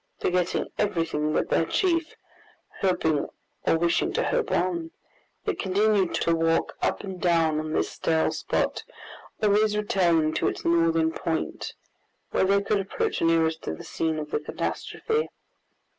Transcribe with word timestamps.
Forgetting 0.19 0.65
everything 0.79 1.31
but 1.31 1.49
their 1.49 1.63
chief, 1.65 2.15
hoping 2.79 3.27
or 3.67 3.77
wishing 3.77 4.11
to 4.13 4.23
hope 4.23 4.49
on, 4.49 4.89
they 5.45 5.53
continued 5.53 6.15
to 6.15 6.35
walk 6.35 6.75
up 6.81 7.03
and 7.03 7.21
down 7.21 7.59
on 7.59 7.73
this 7.73 7.91
sterile 7.91 8.31
spot, 8.31 8.83
always 9.43 9.77
returning 9.77 10.33
to 10.33 10.47
its 10.47 10.65
northern 10.65 11.11
point, 11.11 11.75
where 12.31 12.45
they 12.45 12.63
could 12.63 12.79
approach 12.79 13.21
nearest 13.21 13.61
to 13.61 13.75
the 13.75 13.83
scene 13.83 14.17
of 14.17 14.31
the 14.31 14.39
catastrophe. 14.39 15.29